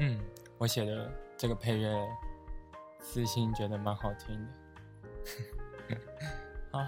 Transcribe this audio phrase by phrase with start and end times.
[0.00, 0.18] 嗯，
[0.58, 1.88] 我写的这个配乐，
[2.98, 5.96] 私心觉得蛮好听的。
[6.72, 6.84] 好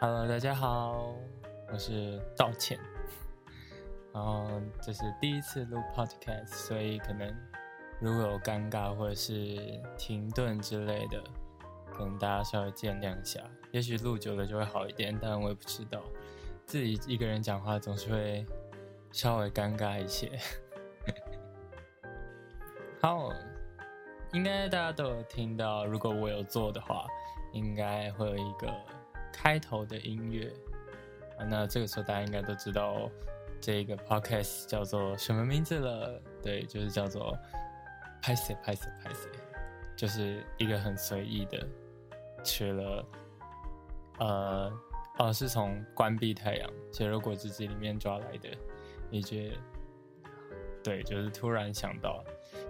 [0.00, 1.16] ，Hello，大家好，
[1.72, 2.78] 我是道歉。
[4.12, 4.48] 然后
[4.80, 7.34] 这是第一次录 Podcast，所以可能
[7.98, 11.20] 如果有尴尬或者是停顿之类的，
[11.92, 13.40] 可能大家稍微见谅一下。
[13.72, 16.00] 也许录久了就会好一点，但我也不知道。
[16.66, 18.46] 自己一个人讲话总是会
[19.10, 20.38] 稍微尴尬一些。
[23.04, 23.30] 好，
[24.32, 27.06] 应该大家都有听到，如果我有做的话，
[27.52, 28.74] 应该会有一个
[29.30, 30.50] 开头的音乐
[31.36, 31.44] 啊。
[31.44, 33.10] 那这个时候大家应该都知道
[33.60, 36.18] 这个 podcast 叫做什么名字了？
[36.42, 37.36] 对，就是叫做
[38.22, 39.30] “拍谁拍谁拍谁”，
[39.94, 41.62] 就是一个很随意的，
[42.42, 43.06] 取了
[44.18, 44.72] 呃
[45.18, 48.48] 哦，是从《关闭太阳》《血肉果汁机》里面抓来的，
[49.10, 49.52] 一句。
[50.82, 52.22] 对，就是突然想到，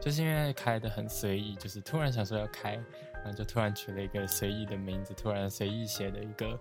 [0.05, 2.73] 就是因为开的很随意，就是突然想说要开，
[3.15, 6.61] 然后就突然取了一个随意的名字，突然随意写的一个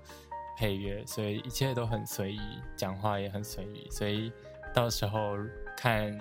[0.58, 2.40] 配乐，所以一切都很随意，
[2.78, 4.32] 讲话也很随意，所以
[4.74, 5.36] 到时候
[5.76, 6.18] 看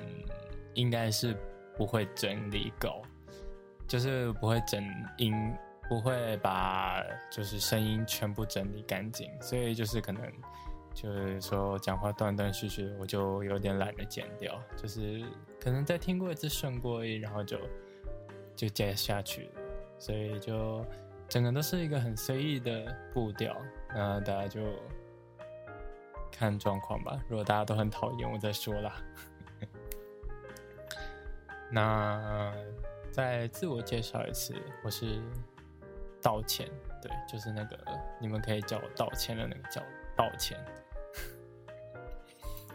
[0.74, 1.36] 应该是
[1.76, 3.02] 不会整理狗，
[3.86, 4.84] 就是不会整
[5.16, 5.32] 音，
[5.88, 7.00] 不会把
[7.30, 10.28] 就是声音全部整理干净，所以就是可能。
[10.94, 15.24] 就是说讲话断断续续，我就有点懒得剪掉，就是
[15.60, 17.58] 可能再听过一次顺过一，然后就
[18.54, 19.62] 就接下去了，
[19.98, 20.84] 所以就
[21.28, 23.56] 整个都是一个很随意的步调，
[23.88, 24.60] 那大家就
[26.30, 27.18] 看状况吧。
[27.28, 29.02] 如果大家都很讨厌，我再说啦。
[31.72, 32.52] 那
[33.10, 35.22] 再自我介绍一次，我是
[36.20, 36.68] 道歉，
[37.00, 37.78] 对，就是那个
[38.20, 39.82] 你们可以叫我道歉的那个叫
[40.14, 40.62] 道歉。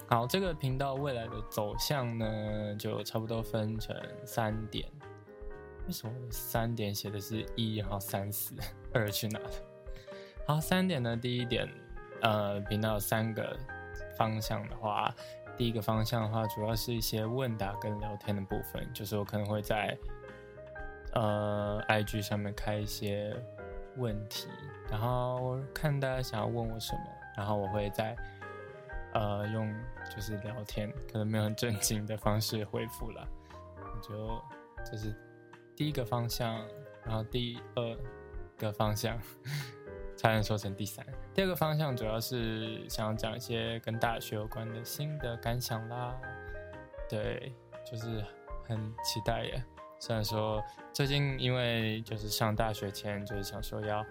[0.10, 4.88] 好，这个频道未来的走向呢，就差不多分成三点。
[5.86, 8.56] 为什么三点写的是一，然后三四
[8.94, 9.50] 二去哪了？
[10.46, 11.68] 好，三点呢，第一点，
[12.22, 13.60] 呃，频道三个
[14.16, 15.14] 方向的话，
[15.58, 19.98] 第一个方向的话，主要是一些问答跟聊天的部分，就是我可能会在
[21.16, 23.36] 呃 IG 上面开一些
[23.98, 24.48] 问题，
[24.90, 27.02] 然后看大家想要问我什么，
[27.36, 28.16] 然后我会在。
[29.18, 29.74] 呃，用
[30.16, 33.28] 就是聊天，可能没有很正经的方式回复了。
[34.00, 34.40] 就
[34.86, 35.12] 这是
[35.76, 36.64] 第一个方向，
[37.04, 37.98] 然后第二
[38.60, 39.20] 个方向
[40.16, 41.04] 差点说成第三。
[41.34, 46.16] 第二个方向主要是想要讲一些跟大学有关的新的感想啦。
[47.10, 47.52] 对，
[47.84, 48.24] 就是
[48.68, 49.64] 很期待耶。
[49.98, 50.64] 虽然说
[50.94, 54.06] 最近因为就是上大学前，就是想说要。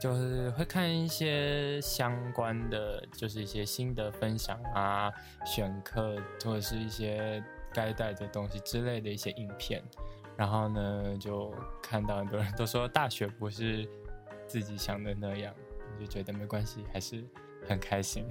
[0.00, 5.12] 就是会看一些相关的，就是一些心得分享啊、
[5.44, 9.82] 选课或者是一些该带的东西之类的一些影片，
[10.36, 13.88] 然后呢，就看到很多人都说大学不是
[14.46, 15.52] 自己想的那样，
[15.98, 17.24] 就觉得没关系，还是
[17.66, 18.24] 很开心。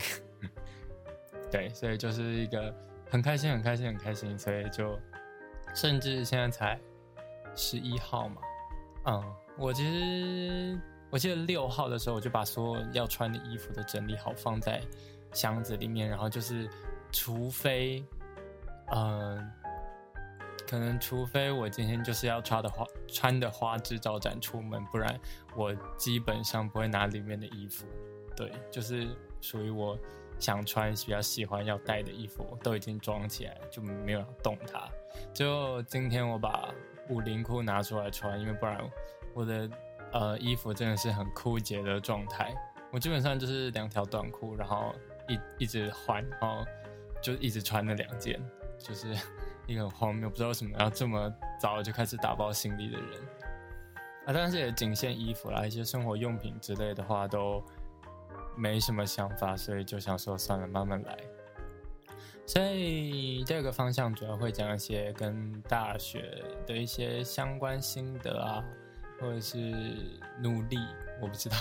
[1.51, 2.73] 对，所以就是一个
[3.09, 4.97] 很开心、很开心、很开心，所以就
[5.75, 6.79] 甚至现在才
[7.55, 8.41] 十一号嘛，
[9.05, 10.79] 嗯，我其实。
[11.09, 14.81] 我记得六号的时候，我就把所有要穿的衣服都整理好，放在
[15.31, 16.09] 箱子里面。
[16.09, 16.69] 然后就是，
[17.13, 18.03] 除非，
[18.91, 19.49] 嗯，
[20.69, 25.17] 可能除非我今天就是要穿的花穿的花枝招展出门，不然
[25.55, 27.85] 我基本上不会拿里面的衣服。
[28.35, 29.07] 对，就是
[29.39, 29.97] 属于我
[30.37, 34.89] 想穿、比较喜欢要带的衣服，都已经装起来，就没有动它。
[35.33, 36.69] 就今天我把
[37.07, 38.77] 五零裤拿出来穿，因为不然
[39.33, 39.69] 我的。
[40.19, 42.51] 呃，衣服真的是很枯竭的状态。
[42.91, 44.91] 我基本上就是两条短裤，然后
[45.27, 46.65] 一一直换，然后
[47.21, 48.41] 就一直穿那两件，
[48.79, 49.15] 就是
[49.67, 53.21] 一个很荒谬，不知道为什么要这么早就开始打包行李的人。
[54.25, 57.63] 啊，但是也仅限衣服啦，一些生活用品之类的话都
[58.55, 61.15] 没什么想法，所以就想说算了，慢慢来。
[62.47, 68.63] 所以第二个方向主要会讲一些跟大学的一些相关心得啊。
[69.19, 69.57] 或者是
[70.41, 70.77] 努力，
[71.21, 71.55] 我不知道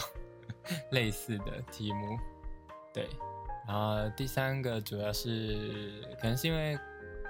[0.93, 2.19] 类似的题目，
[2.93, 3.09] 对。
[3.67, 6.79] 然后第三个主要是可能是因为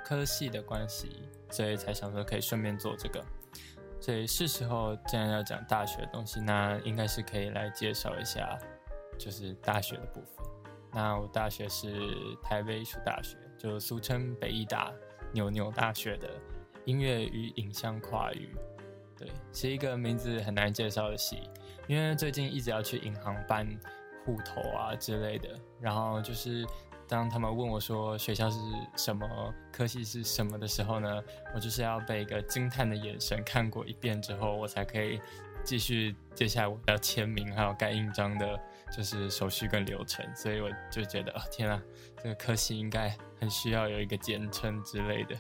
[0.05, 3.25] 科系的关系，所以才想说可以顺便做这个。
[3.99, 8.59] 所以是时候既然要讲大学的东西，那应该是可以来介绍一下，
[9.19, 10.47] 就是大学的部分。
[10.93, 11.91] 那我大学是
[12.43, 14.93] 台北艺术大学，就俗称北艺大、
[15.33, 16.29] 牛牛大学的
[16.85, 18.55] 音乐与影像跨域。
[19.19, 21.49] 对，是一个名字很难介绍的系，
[21.87, 23.67] 因为最近一直要去银行办
[24.25, 25.49] 户头啊之类的，
[25.81, 26.67] 然后就是
[27.09, 28.59] 当他们问我说学校是
[28.97, 31.23] 什么，科系是什么的时候呢，
[31.55, 35.21] 我就是要被一个惊叹的眼神看过一遍之后，我才可以
[35.65, 38.61] 继续接下来我要签名还有盖印章的，
[38.95, 40.25] 就是手续跟流程。
[40.35, 41.81] 所以我就觉得，天啊，
[42.23, 45.37] 这个科系应该很需要有一个简称之类的。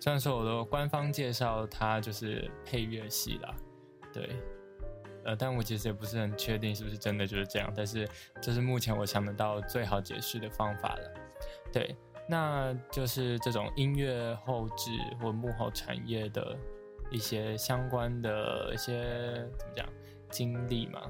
[0.00, 3.54] 虽然说我的官方介绍它就是配乐系啦，
[4.12, 4.30] 对。
[5.24, 8.08] 呃，但我其实也不是很确定是不是真的就是这样，但是
[8.40, 11.14] 这是目前我想得到最好解释的方法了。
[11.70, 11.94] 对，
[12.26, 14.90] 那就是这种音乐后置
[15.20, 16.56] 或幕后产业的
[17.10, 19.02] 一些相关的一些
[19.58, 19.86] 怎么讲
[20.30, 21.02] 经历嘛，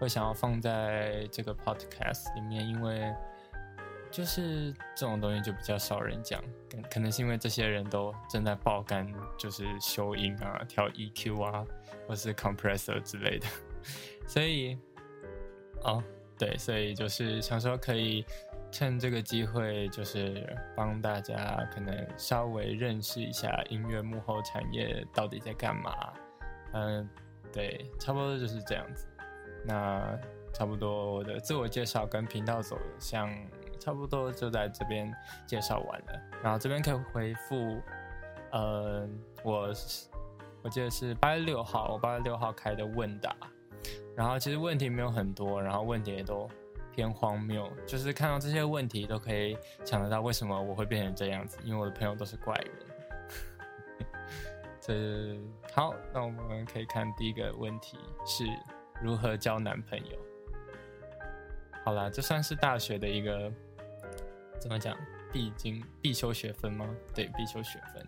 [0.00, 3.12] 会想要放在这个 podcast 里面，因为
[4.10, 6.42] 就是这种东西就比较少人讲，
[6.90, 11.64] 可能是因为这些人都正在爆肝，就是修音啊、调 EQ 啊。
[12.06, 13.46] 或是 compressor 之类的，
[14.26, 14.78] 所以，
[15.82, 16.02] 哦，
[16.38, 18.24] 对，所以就是想说可以
[18.72, 26.14] 趁这个机会，就是帮大家可能稍微认识一下音乐幕后产业到底在干嘛。
[26.72, 27.06] 嗯，
[27.52, 29.06] 对，差不多就是这样子。
[29.66, 30.18] 那
[30.54, 33.28] 差不多我的自我介绍跟频道走向
[33.88, 35.10] 差不多就在这边
[35.46, 36.20] 介绍完了。
[36.42, 37.80] 然后这边可以回复，
[38.52, 39.72] 嗯，我。
[40.60, 43.34] 我记得是八月六号，我八月六号开的问答，
[44.16, 46.50] 然后其实问题没有很多，然后问题也都
[46.92, 54.06] 偏荒谬，就是看到这些问题都可以想得到为什么我会变成这样子，因为我的朋友都是怪人。
[54.82, 55.38] 这
[55.72, 57.96] 好，那我们可以看第一个问题
[58.26, 58.44] 是
[59.00, 60.18] 如何交男朋友。
[61.84, 63.50] 好啦，这算是大学的一个
[64.60, 64.96] 怎么讲
[65.32, 66.88] 必经必修学分吗？
[67.14, 68.04] 对，必修学分，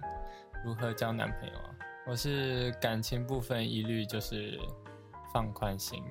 [0.64, 1.74] 如何交男朋友啊？
[2.06, 4.58] 我是感情部分一律就是
[5.32, 6.02] 放宽心，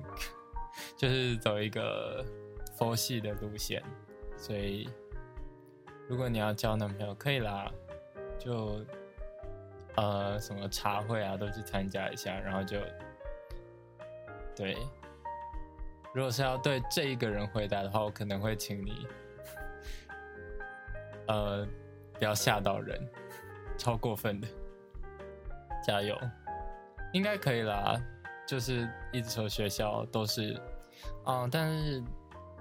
[0.96, 2.24] 就是走一个
[2.76, 3.82] 佛系的路线，
[4.36, 4.88] 所以
[6.08, 7.70] 如果你要交男朋友可以啦，
[8.38, 8.84] 就
[9.96, 12.78] 呃什么茶会啊都去参加一下，然后就
[14.56, 14.76] 对，
[16.14, 19.06] 如果是要对这一个人回答的话，我可能会请你
[21.30, 21.64] 呃
[22.18, 23.00] 不要吓到人，
[23.78, 24.48] 超过分的。
[25.82, 26.18] 加油，
[27.12, 27.96] 应该可以啦。
[28.46, 30.60] 就是一直说学校都是，
[31.24, 32.02] 啊，但是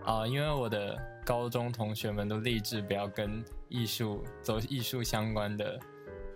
[0.06, 0.96] 啊，因为我的
[1.26, 5.80] 高中同学们都立志不要跟艺术走艺术相关的，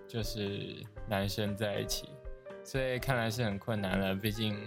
[0.07, 0.75] 就是
[1.07, 2.09] 男生在一起，
[2.63, 4.15] 所以看来是很困难了。
[4.15, 4.57] 毕竟，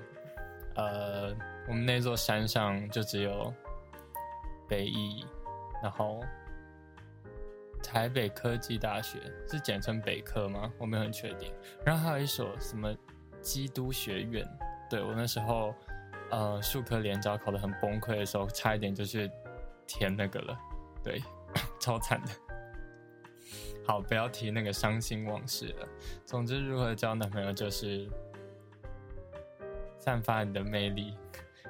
[0.77, 1.35] 呃，
[1.67, 3.53] 我们那座山上就只有
[4.69, 5.27] 北艺，
[5.83, 6.23] 然后。
[7.83, 9.19] 台北科技大学
[9.49, 10.73] 是简称北科吗？
[10.79, 11.53] 我没有很确定。
[11.85, 12.95] 然后还有一所什么
[13.41, 14.47] 基督学院，
[14.91, 15.75] 对我那时候
[16.31, 19.31] 呃数科联招考得很崩溃的时候，差一点就去
[19.87, 20.59] 填那个了，
[21.03, 21.23] 对，
[21.81, 22.33] 超惨的。
[23.87, 25.89] 好，不要提那个伤心往事了。
[26.25, 28.09] 总之，如何交男朋友就是
[30.01, 31.17] 散发你的魅力，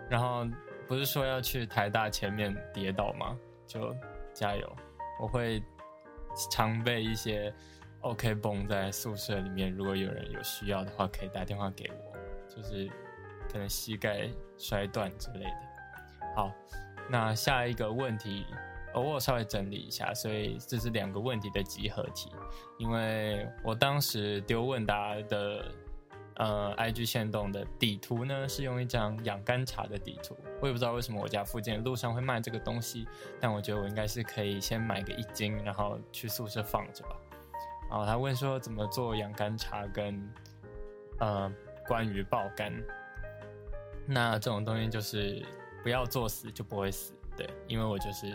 [0.08, 0.46] 然后
[0.88, 3.38] 不是说要去台大前面跌倒吗？
[3.66, 3.94] 就
[4.32, 4.76] 加油，
[5.20, 5.62] 我会。
[6.50, 7.52] 常备一些
[8.00, 12.16] OK 绷在宿舍里面，如果有人有需要的话，可以打电话给我，
[12.48, 12.88] 就是
[13.50, 15.56] 可能膝盖摔断之类的。
[16.34, 16.52] 好，
[17.08, 18.44] 那下一个问题，
[18.94, 22.30] 偶尔稍微整理一下，所以这是两个问题的集合体，
[22.78, 25.64] 因为我当时丢问答的。
[26.36, 33.08] 呃，IG 线动的底图呢是用一张养肝茶的底图，我也不知道为什么我家附近路上会卖这个东西，
[33.40, 37.16] 但我觉得我应该是可以先买个一斤，然后去宿舍放着吧。
[37.88, 40.30] 然后他问说怎么做养肝茶跟
[41.20, 41.50] 呃
[41.86, 42.72] 关于爆肝，
[44.06, 45.42] 那这种东西就是
[45.82, 48.26] 不要作死就不会死，对，因为我就是。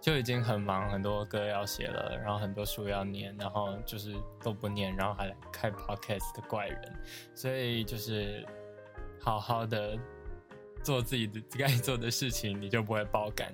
[0.00, 6.96] 就已经很忙，很多歌要写了，然后很多书要念，然后就是都不念，然后还开 podcast 的怪人，
[7.34, 8.46] 所以就是
[9.20, 9.98] 好好的
[10.84, 13.52] 做自己的该做的事情，你就不会爆肝。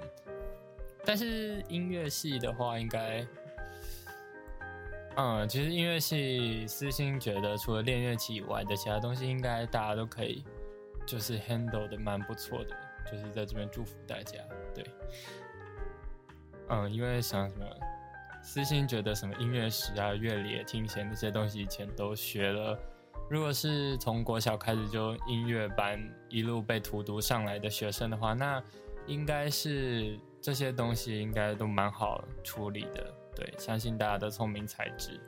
[1.03, 3.27] 但是音乐系的话，应该，
[5.17, 10.45] 嗯，其实音乐系私心觉得，除了练乐器以外的其他东西，应该大家都可以，
[11.07, 12.77] 就是 handle 的蛮不错的，
[13.11, 14.39] 就是在这边祝福大家，
[14.75, 14.85] 对。
[16.69, 17.65] 嗯，因为想什么，
[18.43, 22.79] 私心觉得什么音乐史啊、乐理、听写那些东西以前都学了。
[23.31, 28.63] 如果是从国小开始就音乐班一路被荼毒上来的学生的话，那
[29.07, 33.15] 应该是这些东西应该都蛮好处理的。
[33.35, 35.19] 对，相信大家都聪明才智。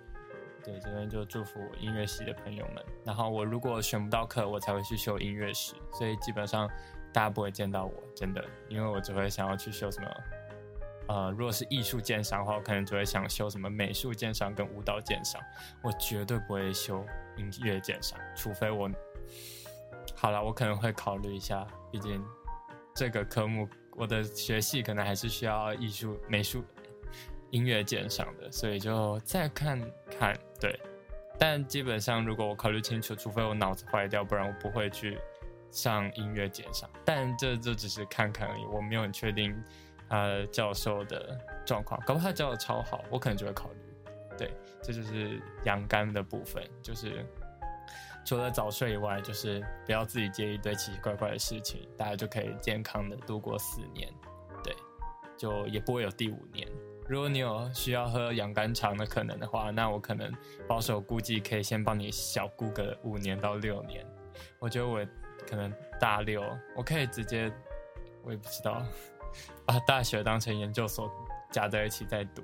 [0.63, 2.85] 对，这边就祝福音乐系的朋友们。
[3.05, 6.69] 然后我如果选不到课，我才会去修音乐史，所以基本上
[7.13, 10.09] 大家不会见到我，真的，因为我只会想要去修什么。
[11.09, 15.41] 呃，如果是艺术鉴赏的话，我可能就会想修什么美术鉴赏跟舞蹈鉴赏，
[15.83, 17.05] 我绝对不会修
[17.37, 18.91] 音乐鉴赏，除非我
[20.17, 22.25] 好了，我可能会考虑一下，毕竟
[22.95, 26.65] 这个科目我的学系可能还是需要艺术、美术、
[27.51, 29.81] 音乐鉴赏的，所以就再看
[30.19, 30.37] 看。
[30.61, 30.79] 对，
[31.39, 35.19] 但基本上如果我考虑清楚，除非我脑子坏掉，不然我不会去
[35.71, 36.91] 上音乐鉴赏。
[37.05, 39.57] 但这就只是看看而已，我没有很确定。
[40.09, 43.79] 他教授的状况，搞不好他教的超好，我可能就会考虑。
[44.39, 47.25] 对，这就是养肝的部分，就是
[48.25, 54.13] 除了早睡以外，就是不要自己接一堆奇奇怪怪的事情，大家就可以健康的度过四年。
[54.63, 54.75] 对，
[55.39, 56.69] 就也不会有第五年。
[57.09, 60.31] 如果你有需要喝养肝肠的可能的话，那我可能
[60.67, 64.05] 保守估计可以先帮你小估个五年到六年。
[64.59, 65.07] 我觉得我
[65.49, 66.43] 可能大六，
[66.77, 67.51] 我可以直接，
[68.23, 68.85] 我也不知道。
[69.65, 71.11] 把大学当成研究所
[71.51, 72.43] 夹在一起在读，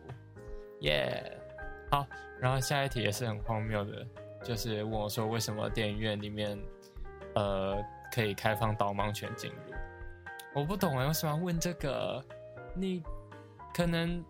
[0.81, 1.39] 耶！
[1.91, 2.07] 好，
[2.41, 4.07] 然后下一题也是很荒谬的，
[4.43, 6.59] 就是问我说为什么电影院里面
[7.35, 7.77] 呃
[8.13, 9.75] 可以开放导盲犬进入？
[10.55, 12.25] 我不懂啊，为什么要问这个？
[12.75, 13.03] 你
[13.75, 14.25] 可能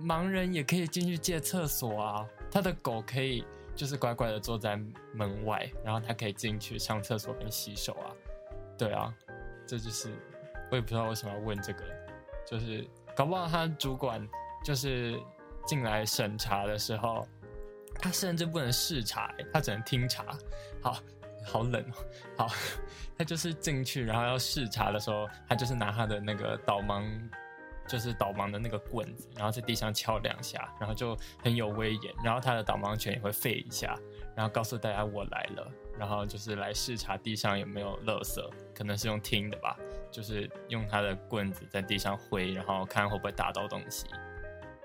[0.00, 4.78] 盲人也可以进去借厕所啊，他的狗可以就是乖乖的坐在
[5.12, 8.12] 门外，然后他可以进去上厕所跟洗手啊，
[8.76, 9.14] 对啊，
[9.66, 10.10] 这就是。
[10.74, 11.84] 我也不知道为什么要问这个，
[12.44, 14.20] 就是搞不好他主管
[14.64, 15.16] 就是
[15.64, 17.24] 进来审查的时候，
[18.00, 20.36] 他甚至不能视察，他只能听查。
[20.82, 20.98] 好
[21.46, 21.94] 好冷哦，
[22.38, 22.48] 好，
[23.16, 27.08] 他就是进去，然后要视察的时候，他就是拿他的那个导盲，
[27.86, 33.96] 就是导盲的那个棍子，然后在地上敲两下，然后就很有威严，然后他的导盲犬也会吠一下，
[34.34, 38.40] 然后告诉大家我来了，然后就是来视察地上有没有垃圾，
[38.74, 39.76] 可能是用听的吧。
[40.10, 44.06] 就是用他的棍子在地上挥，然后看会不会打到东西。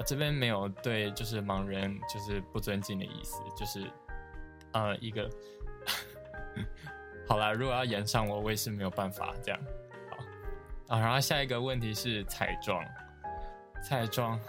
[0.03, 3.85] 这边没有对就是盲人就是不尊敬的意思，就是
[4.71, 5.29] 呃一个
[7.29, 9.61] 好啦，如果要演上我，我也是没有办法这样。
[10.09, 12.83] 好啊，然后下一个问题是彩妆，
[13.83, 14.39] 彩妆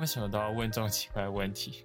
[0.00, 1.84] 为什么都要问这种奇怪的问题？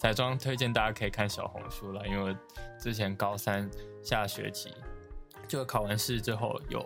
[0.00, 2.36] 彩妆推荐大家可以看小红书了，因为
[2.76, 3.70] 之前高三
[4.02, 4.74] 下学期
[5.46, 6.84] 就考完试之后有。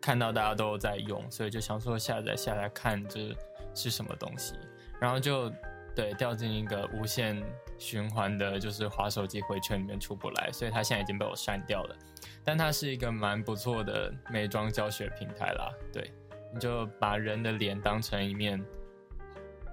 [0.00, 3.34] 看到大家都在用，所以就想说下载下来看这
[3.74, 4.54] 是什么东西，
[5.00, 5.50] 然后就
[5.96, 7.42] 对掉进一个无限
[7.78, 11.96] 循环的，就是滑手机回圈里面出不来，所以它现在已经被我删掉了。
[12.44, 16.12] 但它是一个蛮不错的美妆教学平台啦，对，
[16.52, 18.62] 你就把人的脸当成一面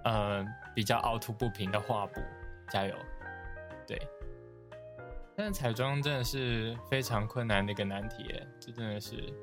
[0.05, 2.21] 呃比较凹凸不平的画布，
[2.71, 2.95] 加油，
[3.85, 4.01] 对。
[5.35, 9.33] 但是彩妆真的是非常困难的一个难题，这真的是。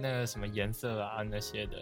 [0.00, 1.80] 那个什么颜色啊那些的，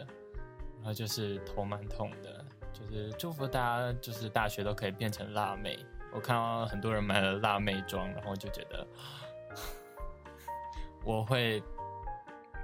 [0.79, 5.79] 然后就是头蛮痛的，就是祝福大家就是大学都可以变成辣妹。
[6.15, 8.87] 我看到很多人买了辣妹妆，然后就觉得
[11.05, 11.63] 我会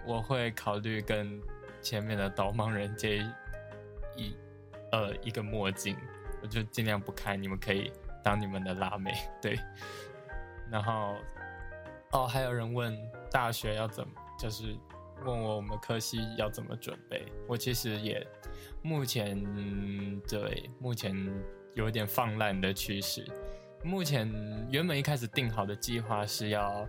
[0.06, 1.38] 我会考虑跟
[1.82, 3.18] 前面的导盲人借
[4.16, 4.34] 一
[4.90, 5.94] 呃一个墨镜，
[6.40, 7.92] 我就尽量不看，你们可以
[8.23, 9.12] 当你们的辣妹
[9.43, 9.59] 对。
[10.71, 11.17] 然后
[12.12, 12.97] 哦，还有人问
[13.31, 14.76] 大学要怎么就是。
[15.25, 17.25] 问我我们科系要怎么准备？
[17.47, 18.26] 我其实也
[18.83, 19.41] 目前
[20.29, 21.14] 对目前
[21.75, 23.25] 有点放烂的趋势。
[23.85, 24.29] 目前
[24.69, 26.85] 原本一开始定好的计划是要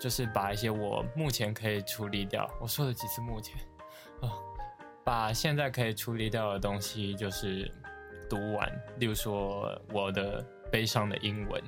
[0.00, 2.50] 就是把一些我目前可以处理掉。
[2.58, 3.54] 我说了几次目前
[4.22, 4.32] 啊，
[5.04, 7.70] 把现在可以处理掉的东西就是
[8.30, 8.82] 读完。
[8.96, 10.42] 例如说我的
[10.74, 11.62] 悲伤的英文，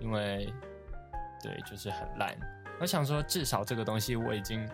[0.00, 0.52] 因为
[1.40, 2.36] 对就是很烂。
[2.80, 4.68] 我想说至少这个东西我已经。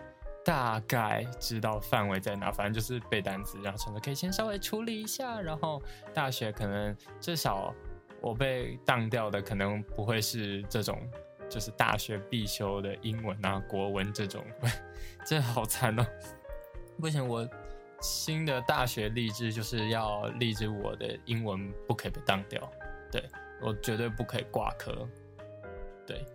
[0.45, 5.79] 大概知道范围在哪，反正就是背单词，然后成着可以先稍微处理一下，然后
[6.11, 7.75] 大学可能至少
[8.19, 11.07] 我被当掉的可能不会是这种，
[11.49, 14.43] 就是大学必修的英文啊、国文这种，
[15.23, 16.07] 这好惨哦！
[16.97, 17.47] 不行，我
[18.01, 22.59] 新的大学励志就是要励志我的英文不可以被当掉，
[23.11, 23.23] 对
[23.61, 25.07] 我绝对不可以挂科，
[26.05, 26.25] 对，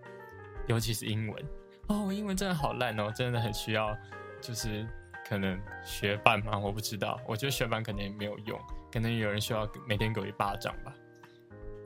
[0.67, 1.45] 尤其是英文。
[1.89, 3.97] 哦，我英文真的好烂哦，真的很需要，
[4.41, 4.87] 就是
[5.29, 6.59] 可能学伴吗？
[6.59, 8.59] 我不知道，我觉得学伴可能也没有用，
[8.93, 10.95] 可能有人需要每天给我一巴掌吧。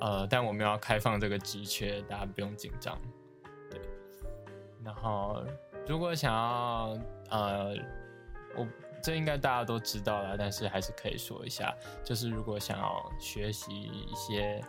[0.00, 2.96] 呃，但我们要开放这个职缺，大家不用紧张。
[3.68, 3.80] 对，
[4.84, 5.44] 然后
[5.88, 6.96] 如果想要，
[7.30, 7.74] 呃，
[8.54, 8.64] 我
[9.02, 14.62] 这应该大家都知道了，但是还是可以说一下，就是如果想要学习一些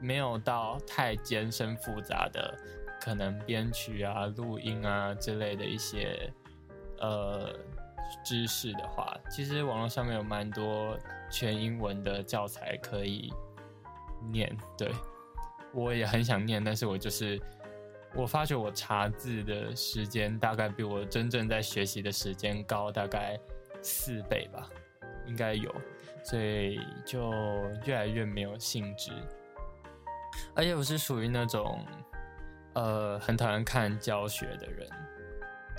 [0.00, 2.56] 没有到太艰深复杂的。
[3.00, 6.30] 可能编曲啊、录音啊之类的一些，
[6.98, 7.56] 呃，
[8.24, 10.98] 知识的话，其实网络上面有蛮多
[11.30, 13.32] 全英文的教材可以
[14.32, 14.54] 念。
[14.76, 14.90] 对
[15.72, 17.40] 我也很想念，但是我就是
[18.16, 23.38] 我发觉我查字的时间大概比我真正在学习的时间高大概
[23.80, 24.68] 四倍吧，
[25.24, 25.72] 应该有，
[26.24, 27.30] 所以就
[27.86, 29.12] 越来越没有兴致。
[30.54, 31.84] 而且我是属于那种
[32.74, 34.88] 呃很讨厌看教学的人。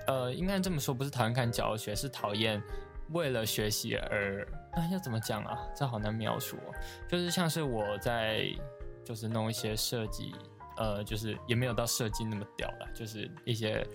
[0.07, 2.59] 呃，应该这么说，不是讨厌看教学，是讨厌
[3.09, 4.43] 为了学习而……
[4.71, 5.59] 啊，要怎么讲啊？
[5.75, 6.57] 这好难描述。
[7.07, 8.43] 就是像是我在，
[9.03, 10.33] 就是弄一些设计，
[10.77, 13.85] 呃，就是也没有到设计那么屌了，就是一些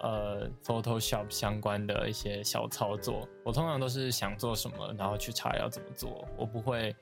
[0.00, 3.28] 呃 Photoshop 相关的一些小操作。
[3.44, 6.26] 我通常都是想做什么，然后去查要怎么做。
[6.38, 6.96] 我不会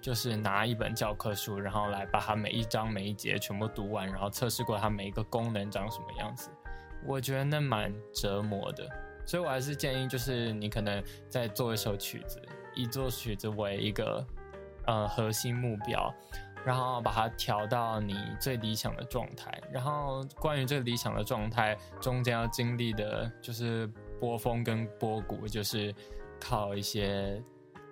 [0.00, 6.50] 就是拿一本教科书，然后来把它每一章每一节全部读完，然后测试过它每一个功能长什么样子。
[7.04, 8.88] 我觉得那蛮折磨的，
[9.24, 12.40] 所以我还是建议，就是你可能在做一首曲子，
[12.74, 14.26] 以做曲子为一个
[14.86, 16.12] 呃核心目标，
[16.64, 19.52] 然后把它调到你最理想的状态。
[19.70, 23.86] 然后关于这个理想的状态，中间要经历的就是
[24.18, 25.94] 波峰跟波谷，就是
[26.40, 27.40] 靠一些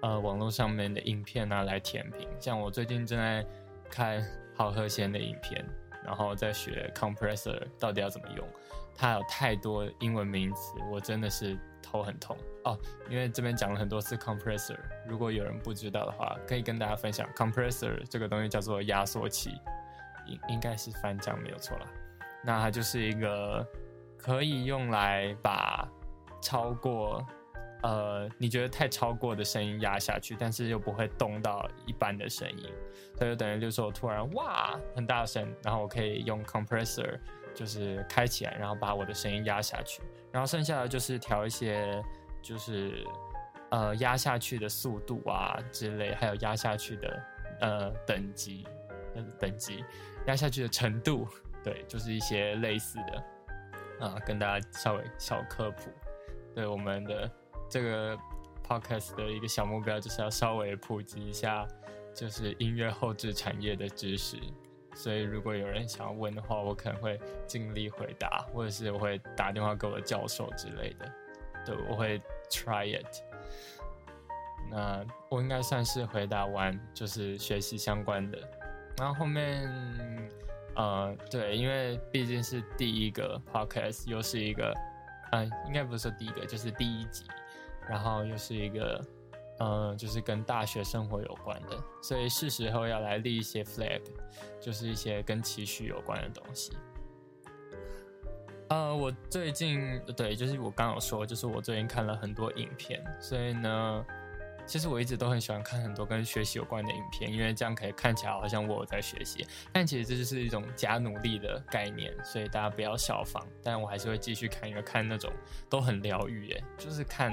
[0.05, 2.29] 呃网络上面的影片啊来填平。
[2.39, 3.43] 像我最近正在
[3.91, 4.23] 看
[4.55, 5.65] 好和弦的影片，
[6.05, 8.47] 然后在学 compressor 到底要怎么用。
[8.95, 12.79] 它有太多英文名词，我真的是头很痛哦。
[13.09, 19.59] 因为这边讲了很多次 compressor，如果有人不知道的话，可以跟大家分享 compressor 这个东西叫做压缩器，
[20.27, 21.87] 应应该是翻讲没有错啦。
[22.43, 23.67] 那它就是一个
[24.19, 25.89] 可以用来把
[26.43, 27.27] 超过
[27.85, 32.69] 呃你觉得太超过的声音压下去，但是又不会动到一般的声音，
[33.17, 37.21] 所以就等于就是我突然哇很大声，然后我可以用 compressor。
[37.55, 42.03] 就是开起来，然后把我的声音压下去，然后剩下的就是调一些，
[42.43, 43.07] 就是
[43.71, 47.23] 呃压下去的速度啊之类，还有压下去的
[47.61, 48.67] 呃等级，
[49.39, 49.85] 等级
[50.27, 51.29] 压下去的程度，
[51.63, 55.93] 对，就是一些类似的啊，跟大家稍微小科普。
[56.57, 57.31] 对我们的
[57.69, 58.19] 这个
[58.67, 61.67] podcast 的一个小目标，就是要稍微普及一下，
[62.15, 64.37] 就是音乐后置产业的知识。
[64.95, 71.13] 所以，如果有人想要问的话，我可能会尽力回答，或者是我会打电话给我的教授之类的。
[71.67, 73.23] 对，我会 try it。
[74.71, 78.39] 那我应该算是回答完，就是学习相关的。
[78.97, 79.69] 然后后面，
[80.77, 84.73] 呃，对，因为毕竟是第一个 podcast，又是一个，
[85.33, 87.25] 嗯，应该不是说第一个，就是第一集，
[87.89, 89.01] 然后又是一个。
[89.61, 94.03] 嗯，就是跟大学生活有关的，所以是时候要来立一些 flag，
[94.61, 96.77] 就是一些跟期许有关的东西。
[98.69, 104.05] 呃，我最近对，就是我刚有说，就是我最近看了很多影片，所以呢，
[104.67, 113.47] 其实我一直都很喜欢看很多跟学习有关的影片，因为这样可以看起来好像我在学习，但其实这就是一种假努力的概念，所以大家不要效仿。
[113.63, 115.33] 但我还是会继续看，因为看那种
[115.71, 117.33] 都很疗愈，耶，就是看。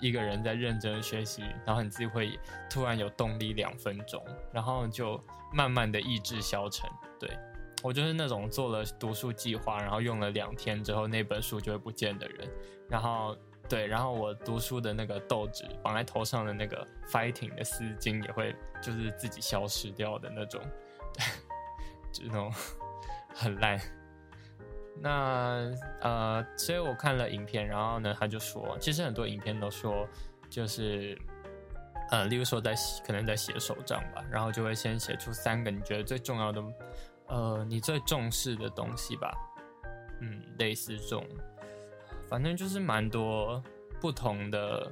[0.00, 2.38] 一个人在认真学习，然后你自己会
[2.70, 6.88] 突然有动力两分钟，然后就慢慢的意志消沉。
[7.18, 7.30] 对
[7.82, 12.48] 我就是那种做了读书计划，然后用了两天之后那本书就会不见的人。
[12.88, 13.36] 然后
[13.68, 20.60] 对，然后我读书的那个豆纸绑在头上的那个 fighting 的丝巾也会就是自己消失掉的那种，
[21.12, 21.24] 对，
[22.12, 22.52] 就那种
[23.34, 23.80] 很烂。
[24.98, 30.08] 那呃，所以我看了影片，然后呢，他就说，其实很多影片都说，
[30.48, 31.16] 就是
[32.10, 32.74] 呃，例如说在
[33.06, 36.64] 可能在写手账吧，然后就会先写出三个你觉得最重要的，
[37.26, 39.30] 呃，你最重视的东西吧，
[40.20, 41.24] 嗯，类似这种，
[42.26, 43.62] 反正就是蛮多
[44.00, 44.90] 不同的，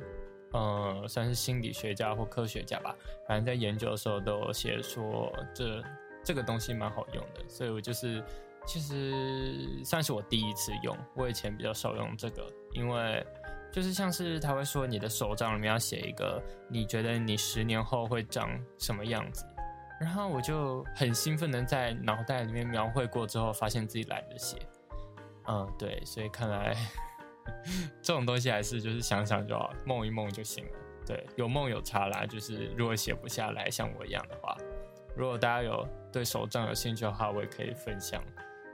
[0.52, 2.94] 呃，算是心理学家或科学家吧，
[3.26, 5.82] 反正在研究的时候都写说这
[6.22, 8.22] 这个东西蛮好用的，所以我就是。
[8.66, 13.24] 其实算是我第一次用，我以前比较少用这个，因为
[13.70, 18.48] 就是像是他会说你的手账里面要写一个你觉得你十年后会长
[18.78, 19.44] 什么样子，
[20.00, 24.56] 然后我就很兴奋的在脑袋里面描绘过之后，发现自己懒得写，
[25.46, 26.74] 嗯，对，所以看来
[28.00, 30.70] 这种东西还是就是想想就好，梦一梦就行了，
[31.06, 34.56] 对，有梦有差啦，就是如果写不下来像我一样的话，
[35.16, 38.22] 如果大家有对手账有兴趣的话，我也可以分享。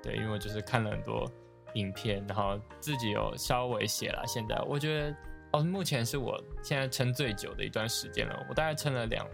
[0.03, 1.31] 对，因为我就是看了很多
[1.75, 4.23] 影片，然后自己有稍微写了。
[4.27, 5.17] 现在我觉得，
[5.53, 8.47] 哦，目前是我现在撑最久的一段时间了。
[8.49, 9.27] 我大概撑了两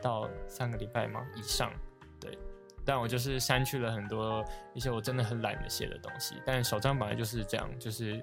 [0.00, 1.72] 到三个礼拜吗以上？
[2.20, 2.36] 对，
[2.84, 6.36] 但我就是删去了很多一些我真的很懒得写的东西。
[6.46, 8.20] 但手账本来就是这样，就是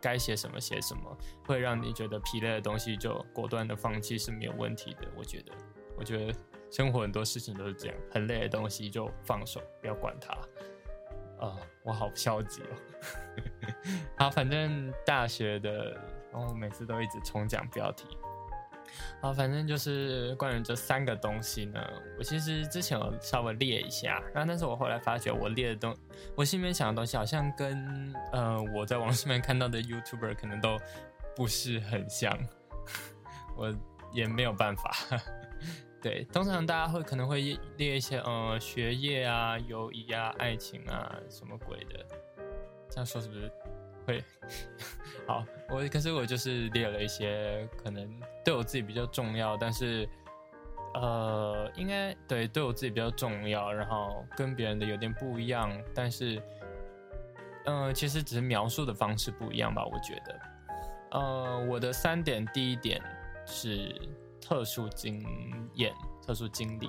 [0.00, 5.08] 该写什么写什么，会让你觉得疲累的东西就果断的放弃是没有问题的。
[5.16, 5.52] 我觉得，
[5.96, 6.34] 我觉得
[6.70, 10.36] 生活很多事情都是这样，很累的东西就放手，不要管它。
[11.38, 12.66] 啊，我好消极哦。
[14.16, 15.92] 好，反正大学的，
[16.32, 18.06] 然后每次都一直重讲标题。
[19.20, 21.80] 好，反正就是关于这三个东西呢，
[22.18, 25.94] 我其实之前有稍微列一下，然后但是我后来发觉我列的东，
[26.34, 30.78] 我心里面想的东西好像跟呃我在网上面看到的 YouTuber 可能都
[31.34, 32.32] 不是很像，
[33.56, 33.74] 我
[34.12, 34.94] 也没有办法。
[36.02, 42.06] 对，通常大家会可能会列一些呃学业啊、友谊啊、爱情啊什么鬼的，
[42.88, 43.50] 这样说是不是？
[44.06, 44.22] 会
[45.26, 48.08] 好，我可是我就是列了一些可能
[48.44, 50.08] 对我自己比较重要，但是
[50.94, 56.40] 呃，应该对对我自己比较重要，然后跟别人的有点不一样，但是
[57.64, 60.40] 嗯，其实只是描述的方式不一样吧，我觉得。
[61.10, 63.02] 呃，我的三点，第一点
[63.44, 63.92] 是
[64.46, 65.26] 特殊经
[65.74, 65.92] 验、
[66.24, 66.88] 特殊经历，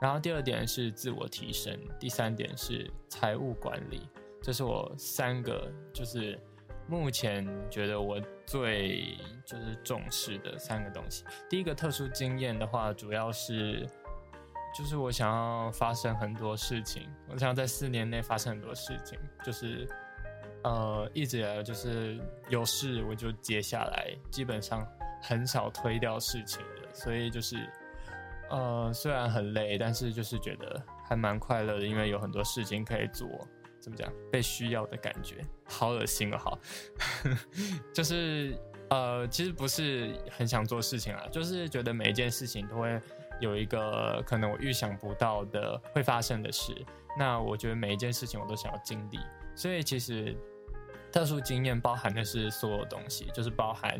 [0.00, 4.06] 然后第二点是自我提升，第三点是财务管理，
[4.42, 6.38] 这是我三个就是。
[6.88, 13.86] 目前觉得我最就是重视的三个东西，第一个特殊经验的话，主要是
[14.76, 19.88] 就是我想要发生很多事情，我想要在四年内发生很多事情，就是
[20.64, 24.84] 呃一直就是有事我就接下来，基本上
[25.22, 26.60] 很少推掉事情，
[26.92, 27.56] 所以就是
[28.50, 33.28] 呃虽然很累，但是就是觉得还蛮快乐的，因为有很多事情可以做。
[33.80, 34.12] 怎么讲？
[34.30, 36.36] 被需要的感觉，好恶心啊！
[36.36, 36.58] 好，
[37.94, 38.54] 就是
[38.90, 43.00] 呃，其实不是很想做事情啊，就是觉得每一件事情都会
[43.40, 46.74] 有一个可能我预想不到的会发生的事。
[47.18, 49.18] 那我觉得每一件事情我都想要经历，
[49.56, 50.36] 所以其实
[51.10, 53.98] 特殊经验包含的是所有东西，就是包含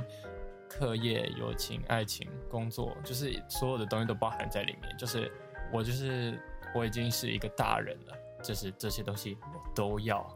[0.71, 4.97] 课业、友情、爱情、工作，就是所有的东西都包含在里面。
[4.97, 5.31] 就是
[5.73, 6.41] 我就是
[6.75, 8.17] 我已经是一个大人了。
[8.43, 10.27] 就是这些东西我都要，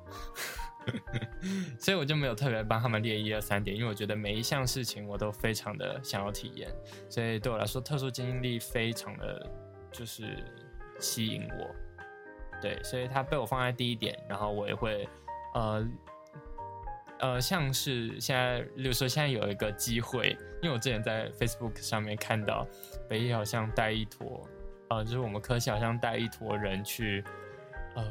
[1.81, 6.71] 所以我就没有特别帮他们列一二三点，因为我觉得每一项事情我都非常的想要体验，
[7.09, 9.51] 所以对我来说特殊经历非常的
[9.91, 10.45] 就是
[11.01, 11.75] 吸引我，
[12.61, 15.09] 对，所以它被我放在第一点，然后我也会
[15.55, 15.83] 呃
[17.21, 22.67] 呃像是现在，例如说现在有一个机会，因为我之前在 Facebook 上面看到
[23.09, 24.49] 北艺好像带一坨，
[24.91, 27.25] 呃，就是我们科系好像带一坨人去。
[27.95, 28.05] 呃，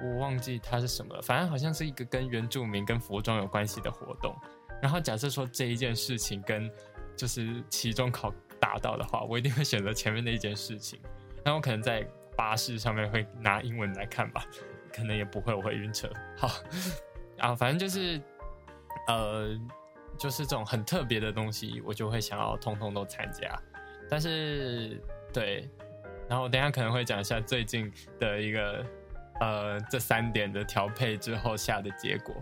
[0.00, 4.34] 我忘记它是什么了，反正好像是一个跟原住民跟服装有关系的活动。
[4.80, 6.70] 然后假设说这一件事情跟
[7.16, 11.00] 就是期中考达到的话，我一定会选择前面那一件事情。
[11.44, 12.06] 那我可能在
[12.36, 14.44] 巴士上面会拿英文来看吧，
[14.92, 16.08] 可能也不会，我会晕车。
[16.36, 16.48] 好，
[17.42, 18.18] 啊，反正就是
[19.06, 19.60] 呃，
[20.18, 23.54] 就是这种很特别的东西，我就会想要通通都参加。
[24.08, 24.98] 但是
[25.32, 25.68] 对。
[26.28, 28.82] 然后等下可能会讲一下最近的一个，
[29.40, 32.34] 呃，这三点的调配之后下的结果。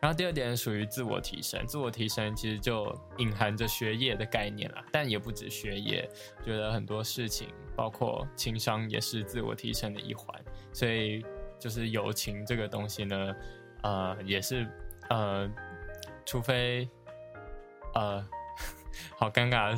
[0.00, 6.08] 然后第二点属于自我提升，自我提升其实就隐含着学业的概念啦，但也不止学业，
[6.42, 10.42] 觉得很多事情，包括情商也是自我提升的一环。
[10.72, 11.22] 所以
[11.58, 13.34] 就是友情这个东西呢，
[13.82, 14.66] 呃，也是
[15.08, 15.50] 呃，
[16.24, 16.88] 除非
[17.94, 18.24] 呃，
[19.16, 19.76] 好尴尬，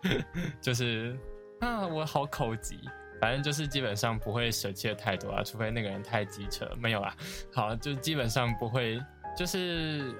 [0.60, 1.18] 就是。
[1.60, 2.80] 啊，我好口急，
[3.20, 7.14] 反正就是基本上不会舍弃的太多啊，除非那个人太机车，没有啊。
[7.52, 8.98] 好，就基本上不会，
[9.36, 10.14] 就是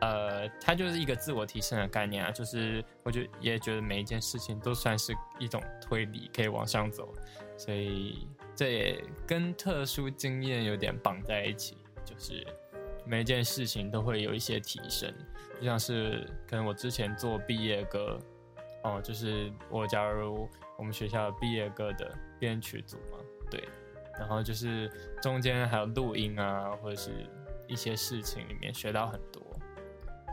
[0.00, 7.12] 呃，它就是一个自我提升的概念啊，就是我觉也觉得每一件事情都算是一种推理，可以往上走，
[7.58, 12.46] 所以这也跟特殊经验有点绑在一起，就是
[13.06, 15.12] 每一件事情都会有一些提升，
[15.60, 18.18] 就像是可能我之前做毕业歌。
[18.82, 23.18] 哦，就是我加入我们学校毕业歌的编曲组嘛，
[23.50, 23.68] 对，
[24.16, 24.88] 然后就是
[25.20, 27.10] 中间还有录音啊，或者是
[27.66, 29.42] 一些事情里面学到很多，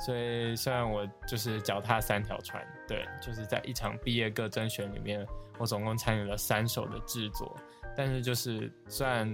[0.05, 5.25] 所以虽然我就是脚踏三条船，对，就是在一场毕业歌甄选里面，
[5.57, 7.57] 我总共参与了三首的制作，
[7.97, 9.27] 但是就是虽然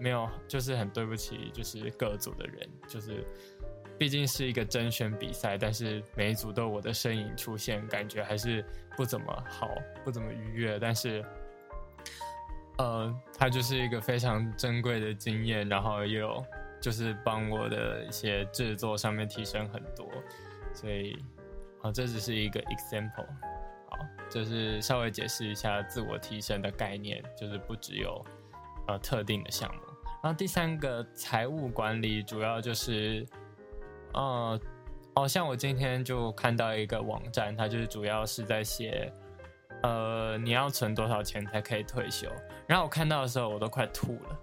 [0.00, 3.24] 没有，就是很对不起，就是各组的人，就是。
[3.98, 8.64] 毕竟是一个甄选比赛，但是每一组都有我的身影出现，感觉还是
[8.96, 9.68] 不怎么好，
[10.02, 10.78] 不怎么愉悦。
[10.78, 11.22] 但是，
[12.78, 16.42] 呃，它就是一个非常珍贵的经验，然后也有
[16.80, 20.10] 就是帮我的一些制作上面提升很多。
[20.72, 21.22] 所以，
[21.82, 23.26] 好，这只是一个 example。
[23.90, 23.98] 好，
[24.30, 28.24] 就是稍微解释一下自我提升的概念，就是不只有
[28.88, 29.82] 呃特定的项目。
[30.22, 33.26] 然后第三个财务管理主要就是，
[34.12, 34.60] 呃，
[35.14, 39.12] 哦，像我今天就看到一个网站，它就是主要是在写，
[39.82, 42.28] 呃，你要存多少钱才可以退休。
[42.66, 44.40] 然后我看到的时候，我都快吐了。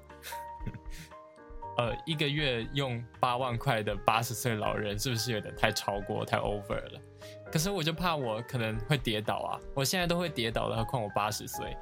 [1.78, 7.00] 呃，一个月用八万块的八十岁老人，是不是有点太超过、太 over 了？
[7.52, 9.60] 可是我就怕我可能会跌倒啊！
[9.76, 11.78] 我现在都会跌倒了，何况我八十岁。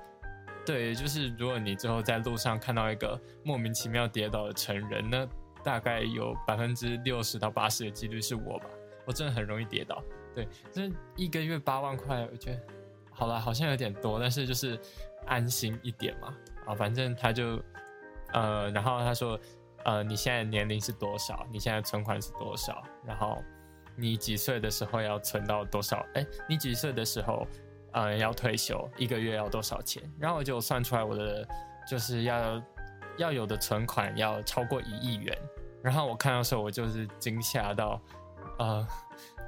[0.65, 5.28] 对，就是如果你之后在路上看到一个莫名其妙跌倒的成人，那
[5.63, 8.65] 大概有百分之六十到八十的几率是我吧。
[9.06, 10.04] 我真的很容易跌倒。
[10.34, 12.60] 对，这一个月八万块，我觉得
[13.12, 14.80] 好了，好像有点多，但是就是
[15.28, 16.36] 安心一点嘛。
[16.65, 17.62] 啊，反正他就
[18.34, 19.39] 呃，然后他说。
[19.86, 21.45] 呃，你现在年龄是多少？
[21.51, 22.82] 你现在存款是多少？
[23.06, 23.38] 然后
[23.95, 26.04] 你几岁的时候要存到多少？
[26.15, 27.45] 哎，你几岁的时候，
[27.95, 30.03] 呃，要退休，一个月要多少钱？
[30.19, 31.47] 然后我就算出来我的
[31.89, 32.62] 就是要
[33.17, 35.36] 要有的存款要超过一亿元。
[35.81, 38.01] 然后我看到时候，我就是惊吓到，
[38.60, 38.86] 呃，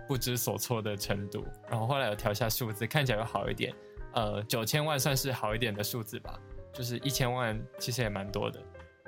[0.08, 1.46] 不知所措的程度。
[1.70, 3.74] 然后后来有调下数字，看起来又好一点。
[4.14, 6.40] 呃，九千万算是好一点的数字吧，
[6.72, 8.60] 就是一千万其实也蛮多的。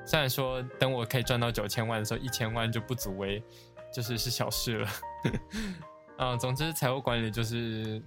[0.06, 3.42] 虽然说等我可以赚到九千万的时候，一千万就不足为，
[3.94, 4.90] 就是是小事了。
[6.18, 8.02] 嗯， 总之财务管理就是，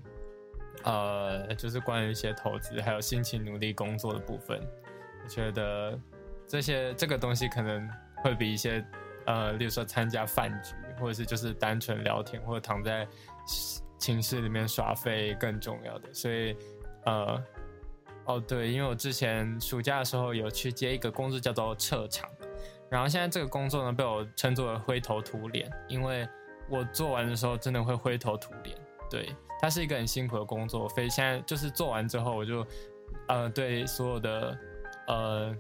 [0.85, 4.61] 呃，就是关于一些投资还有辛勤努力工作的部分。
[5.23, 5.99] 我觉得
[6.47, 7.89] 这些这个东西可能
[8.23, 8.85] 会比一些
[9.27, 13.07] 呃，例如说参加饭局，或者是就是单纯聊天，或者躺在
[13.99, 16.13] 寝室里面耍废更重要的。
[16.13, 16.57] 所以，
[17.05, 17.43] 呃。
[18.25, 22.31] 哦，对，因为我之前暑假的时候有去接一个工作，叫做撤场，
[22.89, 26.29] 然后现在这个工作呢被我称作灰头土脸，因为
[26.69, 28.79] 我做完的时候真的会灰头土脸。
[29.11, 32.67] 对，它是一个很辛苦的工作，所以现在就是做完之后，我就
[33.29, 34.59] 呃对所有的
[35.07, 35.57] 呃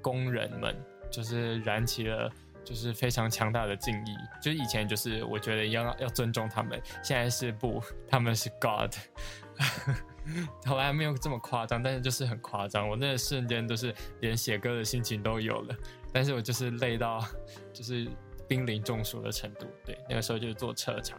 [0.00, 0.74] 工人们
[1.10, 2.30] 就是燃起了
[2.62, 4.14] 就是非常强大的敬意。
[4.40, 8.94] 就以前就是我觉得要要尊重他们，现在是不，他们是 God。
[10.64, 12.88] 后来没有这么夸张，但是就是很夸张。
[12.88, 15.74] 我那个瞬间都是连写歌的心情都有了，
[16.12, 17.20] 但是我就是累到
[17.72, 18.06] 就是
[18.46, 19.66] 濒临中暑的程度。
[19.84, 21.18] 对，那个时候就是做车场，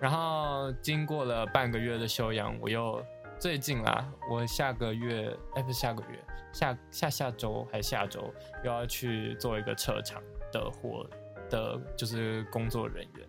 [0.00, 3.04] 然后经过了半个月的休养，我又
[3.38, 6.18] 最近啦，我下个月哎不是下个月，
[6.52, 8.32] 下下下周还下周
[8.64, 11.06] 又要去做一个车场的活
[11.48, 13.28] 的，就是工作人员。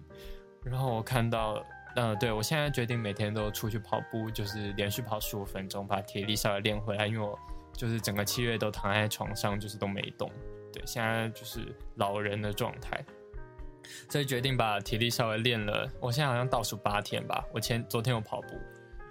[0.64, 1.64] 然后我看到。
[1.98, 7.06] 嗯，对，我现在决定每天都出去跑步，就是连续跑十五分钟，把体力稍微练回来。
[7.06, 7.38] 因为我
[7.74, 10.32] 就是整个七月都躺在床上，就是都没动。
[10.72, 11.60] 对，现在就是
[11.96, 13.04] 老人的状态，
[14.10, 15.90] 所以决定把体力稍微练了。
[16.00, 18.60] 我现在好像倒数八天吧，我前昨天有跑步，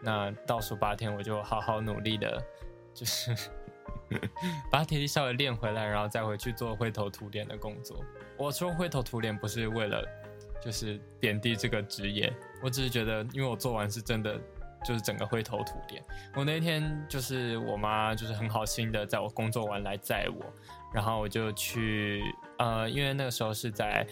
[0.03, 2.43] 那倒数八天我就好好努力的，
[2.95, 3.35] 就是
[4.71, 8.05] 把体力稍微练回来，然后再回去做灰头土脸的工作。
[8.37, 10.05] 我说灰头土脸不是为了
[10.61, 12.33] 就是贬低这个职业。
[12.62, 14.38] 我只是觉得，因为我做完是真的，
[14.85, 16.03] 就是整个灰头土脸。
[16.35, 20.45] 我那天就是我妈就是很好心的，在我工作完来载我，
[20.93, 22.23] 然后我就去
[22.59, 24.07] 呃，因为那个时候是在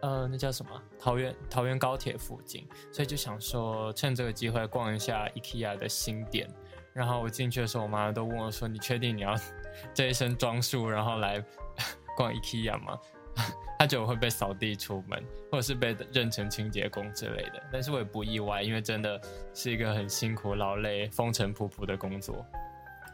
[0.00, 6.48] 呃那叫什么桃园桃园高铁附近，所以就想说趁这个机会逛一下 IKEA 的新店。
[6.94, 9.32] 然后我进去的时候，我妈都问我说：“你确定你要
[9.94, 11.40] 这一身装束，然后来
[12.16, 12.98] 逛 IKEA 吗？”
[13.78, 19.20] 他觉得我会被扫地出门，或者是被认成清洁工之类的，但是我也不意外，因为真的
[19.54, 22.44] 是一个很辛苦、劳累、风尘仆仆的工作。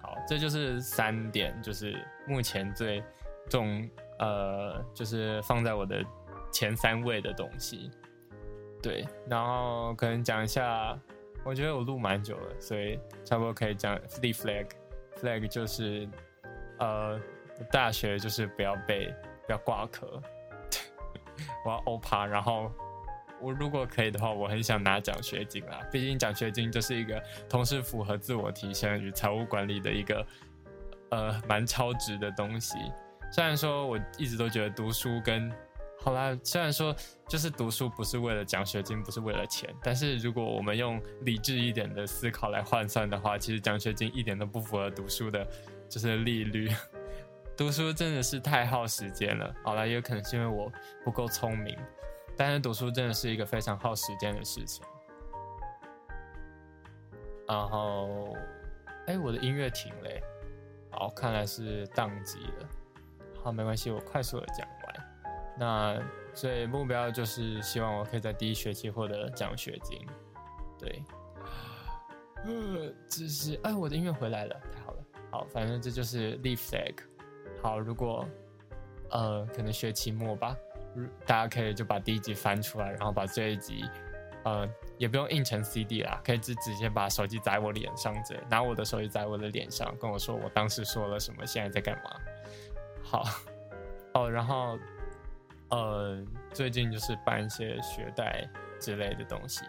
[0.03, 3.05] 好，这就是三点，就是目前最
[3.51, 3.87] 重
[4.19, 6.03] 呃，就是放在我的
[6.55, 7.91] 前三位的东西。
[8.81, 10.97] 对，然后可能讲一下，
[11.45, 14.69] 我觉得我录蛮久了，所以差不多可以讲立 flag。
[15.17, 16.09] flag 就是
[16.79, 17.19] 呃，
[17.73, 19.13] 大学就是不要被
[19.47, 20.23] 不要挂科。
[21.65, 22.71] 我要欧趴，然后
[23.41, 25.81] 我如果可以的话，我很想拿奖学金啦。
[25.91, 30.27] 毕竟奖学金就是一个同时符合自我提升与财务管理的一个
[31.11, 32.77] 呃蛮超值的东西。
[33.33, 35.51] 虽然说我一直都觉得读书跟
[36.05, 36.95] 好啦，虽然说
[37.27, 45.49] 就是读书不是为了奖学金，不是为了钱，但是如果我们用理智一点的思考来换算的话，其实奖学金一点都不符合读书的，
[45.89, 46.71] 就是利率。
[47.57, 49.55] 读书真的是太耗时间了。
[49.63, 50.71] 好了，也有可能是因为我
[51.03, 51.75] 不够聪明，
[52.37, 54.85] 但是读书真的是一个非常耗时间的事情。
[57.49, 58.37] 然后，
[59.07, 60.11] 哎，我的音乐停了，
[60.91, 62.69] 好，看来是宕机了。
[63.43, 64.69] 好，没关系，我快速的讲。
[65.59, 66.03] 那
[66.35, 69.99] 所以目标就是希望我可以在第一学期获得奖学金。
[70.79, 71.03] 对，
[72.45, 74.99] 呃，这是哎，我的音乐回来了，太好了。
[75.31, 76.95] 好，反正这就是 Leaf Flag。
[77.63, 78.27] 好，如果
[79.11, 80.57] 呃可能学期末吧，
[81.25, 83.85] 大家可以就把第一集翻出来，然后把这一集
[84.45, 92.21] 呃也不用印成 CD 啦，可以直直接把手机在我脸上，这拿我的手机在我的脸上，跟我说我当时说了什么，现在在干嘛。
[93.03, 93.25] 好，
[94.15, 94.79] 哦，然后
[95.75, 98.49] 呃最近就是办一些学贷
[98.81, 99.65] 之类的东西，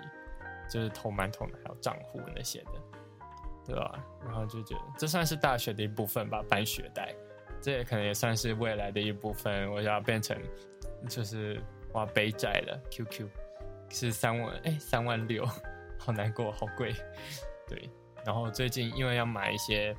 [0.69, 2.71] 就是投馒头的，还有账户那些的。
[3.67, 3.99] 对吧？
[4.23, 7.15] 然后就觉得这算是大学的一部分吧，办学贷，
[7.59, 9.71] 这也可能也算是未来的一部分。
[9.71, 10.39] 我要变成，
[11.09, 11.59] 就是
[11.91, 12.79] 我要背债了。
[12.91, 13.27] QQ
[13.89, 15.43] 是三万，哎，三万六，
[15.97, 16.93] 好难过，好贵。
[17.67, 17.89] 对，
[18.23, 19.95] 然后最近因为要买一些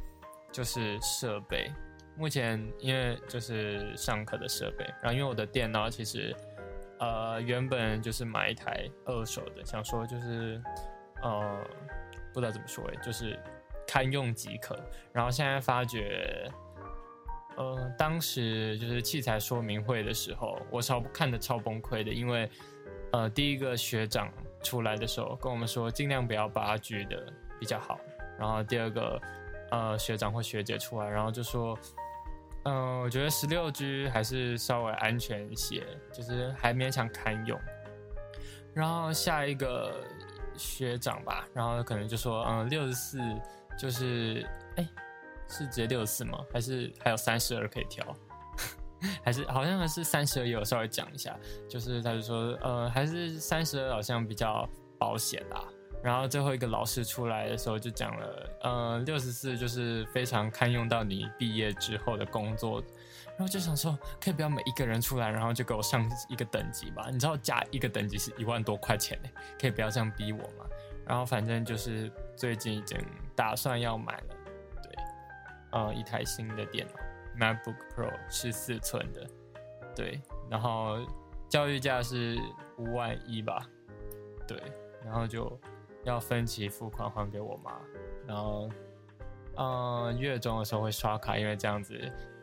[0.53, 1.69] 就是设备，
[2.17, 6.35] 目前因为就是上课的设备，然后因为我的电脑其实
[6.99, 10.61] 呃原本就是买一台二手的，想说就是
[11.23, 11.59] 呃
[12.33, 13.39] 不知道怎么说哎，就是。
[13.89, 14.77] 堪用即可，
[15.13, 16.51] 然后现在发觉，
[17.57, 22.51] 呃，当时就是器材说明会的时候，我超看的超崩溃的，因为，
[23.13, 24.29] 呃，第一个学长
[24.61, 27.97] 出来的时候跟我们说，尽量不要八 G 的比较好，
[28.37, 29.23] 然后第二个，
[29.71, 31.79] 呃，学长或学姐出来，然后就说，
[32.67, 37.59] 嗯，我觉得十六 G 还是稍微安全一些，就是还勉强堪用，
[38.75, 40.05] 然后下一个
[40.57, 43.19] 学长吧，然后可能就说，嗯，六十四。
[43.79, 44.43] 就是，
[44.77, 44.89] 哎，
[45.51, 46.43] 是直接六十四吗？
[46.51, 48.03] 还是还有三十二可以调？
[49.23, 50.47] 还是好像还是三十二？
[50.47, 54.67] 也有稍微讲一下，就是他就说，呃，还是三十二好像比较
[54.99, 55.63] 保险啦。
[56.07, 62.81] 然后最后一个老师出来的时候就讲了，呃，六十四就是非常堪用到你毕业之后的工作。
[63.31, 67.09] 然后就想说，可以不要每一个人出来，然后就给我上一个等级吧？
[67.11, 69.29] 你知道加一个等级是一万多块钱呢，
[69.61, 70.65] 可以不要这样逼我吗？
[71.05, 72.97] 然后反正就是最近已经
[73.35, 74.37] 打算要买了，
[74.85, 74.95] 对，
[75.73, 79.27] 呃，一台新的电脑，MacBook Pro 十四寸的，
[79.93, 80.99] 对，然后
[81.49, 82.39] 教育价是
[82.79, 83.69] 五万一吧，
[84.47, 84.63] 对，
[85.05, 85.61] 然后就
[86.07, 87.73] 要分期付款还给我妈，
[88.27, 88.71] 然后，
[89.57, 91.99] 嗯，月中的时候会刷卡，因为这样子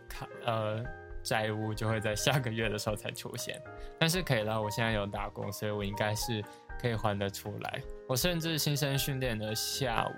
[0.07, 0.83] 卡呃
[1.23, 3.61] 债务就会在下个月的时候才出现，
[3.97, 6.43] 但是可以了，我现在有打工，所以我应该是。
[6.81, 7.81] 可以还得出来。
[8.09, 10.11] 我甚至新生训练的下午，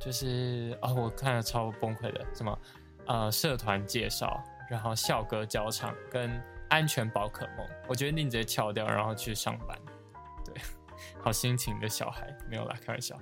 [0.00, 2.58] 就是哦，我看了超崩溃的，什么
[3.06, 9.78] 呃社团介绍，然后校歌教场跟安全宝可梦，我决定直接翘掉，然后去上班。
[11.20, 13.18] 好心情的小孩没有啦，开玩笑。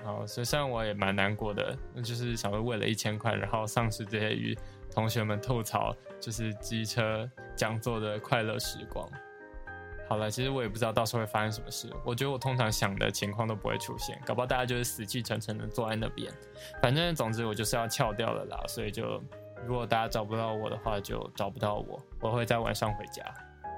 [0.00, 4.56] 然后所以虽然我也蛮难过的，就是想说为了一千块，然后丧失这些与
[4.94, 9.08] 同学们吐槽就是机车讲座的快乐时光。
[10.08, 11.92] 好了，其实我也不知道到时候会发生什么事。
[12.04, 16.32] 我觉得我通常想的情况都不会出现，搞不好大家就是死气沉沉的坐在那边。
[16.80, 19.22] 反正总之我就是要翘掉了啦，所以就
[19.66, 22.00] 如果大家找不到我的话，就找不到我。
[22.20, 23.22] 我会在晚上回家，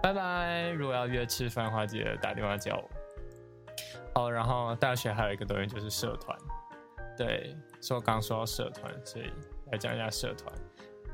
[0.03, 0.69] 拜拜。
[0.69, 2.90] 如果要约吃饭的话，记得打电话叫我。
[4.14, 6.37] 哦，然后大学还有一个东西就是社团，
[7.16, 9.31] 对，说刚说到社团，所以
[9.70, 10.55] 来讲一下社团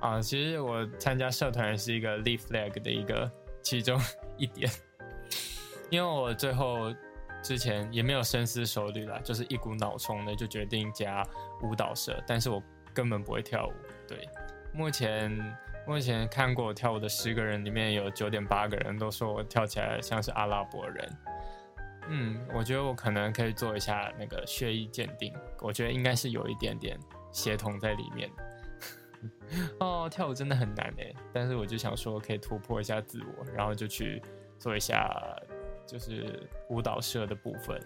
[0.01, 0.21] 啊。
[0.21, 3.31] 其实我参加社团是一个立 flag 的一个
[3.63, 4.01] 其中
[4.37, 4.71] 一点。
[5.91, 6.93] 因为我最后
[7.43, 11.23] 之前也没有深思熟虑啦，就是一股脑冲的就决定加
[11.63, 13.73] 舞蹈社，但是我根本不会跳舞。
[14.09, 14.29] 对，
[14.73, 15.57] 目前
[15.87, 21.09] 目前看过我跳舞的十个人里面有九点八个人都说我跳起来像是阿拉伯人。
[22.09, 26.99] 嗯，我觉得我可能可以做一下那个血液鉴定，我觉得应该是有一点点
[27.33, 28.31] 协同在里面。
[29.81, 34.23] 哦，跳舞真的很难哎，但是我就想说可以突破一下自我，然后就去
[34.59, 35.11] 做一下。
[35.89, 37.81] 就是舞蹈社的部分，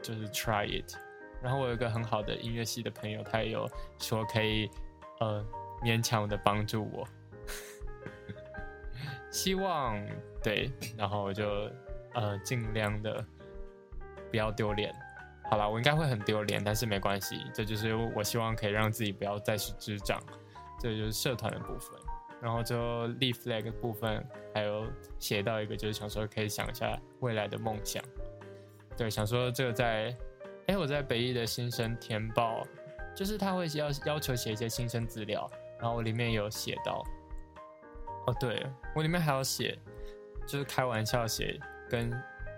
[0.00, 0.94] 就是 try it。
[1.42, 4.70] 然后我有一个很好的音乐系的朋友，他也有说可以
[5.18, 5.44] 呃
[5.82, 7.04] 勉强的帮助我，
[9.32, 10.00] 希望
[10.40, 11.68] 对，然后我就
[12.14, 13.26] 呃尽量的
[14.30, 14.94] 不要丢脸。
[15.50, 20.20] 好了，我应该会很丢脸，但是没关系，这就是我希望可以让自己不要再是智障。
[20.78, 21.98] 这就是社团的部分。
[22.42, 24.86] 然后就立 flag 部分，还有
[25.18, 28.02] 写到一个，就是想说可以想一下未来的梦想。
[28.96, 30.16] 对，想说这个在，
[30.66, 32.66] 哎，我在北艺的新生填报，
[33.14, 35.46] 就是他会要要求写一些新生资料，
[35.78, 37.04] 然后我里面有写到，
[38.26, 39.78] 哦，对我里面还要写，
[40.46, 41.60] 就是开玩笑写
[41.90, 42.10] 跟，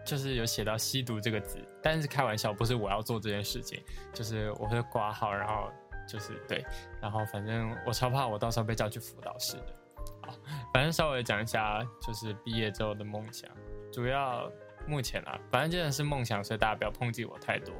[0.04, 3.82] 就是有写到吸毒这个字，但是开玩笑，不是我要做这件事情，
[4.12, 5.70] 就是我会挂号，然后。
[6.04, 6.66] 就是对，
[7.00, 9.74] 然后反正我超怕我到时候被叫去辅导室的。
[10.22, 10.34] 好，
[10.74, 13.48] 反正稍微讲一下，就是毕业之后的梦想，
[13.92, 14.50] 主要
[14.84, 17.72] 目前啊，反正真的是梦想，所以大家不要抨击我太多。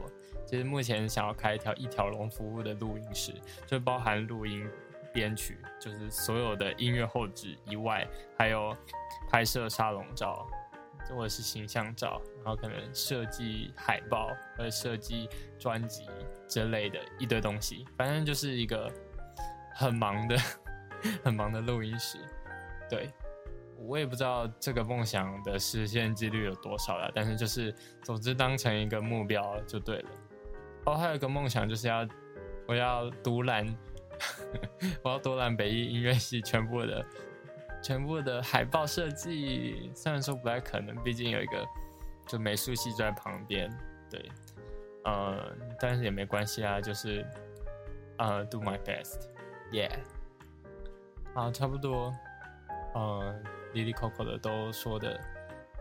[0.47, 3.35] 其实目前想要开一条一条龙服务的录音室，
[3.67, 4.71] 就包含录音
[5.13, 8.07] 编曲，就是所有的音乐后置以外，
[8.39, 8.75] 还有
[9.29, 10.47] 拍摄沙龙照
[11.11, 15.29] 或者是形象照，然后可能设计海报或者设计
[15.59, 16.07] 专辑
[16.49, 18.91] 之类的一堆东西，反正就是一个
[19.75, 20.37] 很忙的、
[21.25, 22.19] 很忙的录音室。
[22.89, 23.11] 对，
[23.79, 30.11] 我也不知道这个梦想的实现几率有多少了，但是就是总之当成一个目标就对了。
[30.85, 32.07] 哦，还有一个梦想就是要
[32.67, 33.67] 我要独揽，
[35.03, 37.05] 我要独揽北艺音乐系全部的
[37.83, 39.91] 全部的海报设计。
[39.95, 41.67] 虽然说不太可能，毕竟有一个
[42.27, 43.69] 就美术系在旁边，
[44.09, 44.31] 对，
[45.05, 47.27] 呃，但是也没关系啊，就是
[48.19, 49.91] 呃，do my best，yeah，
[51.35, 52.15] 好，差不多。
[52.95, 53.35] 呃
[53.73, 55.19] ，Lily Coco 的都说的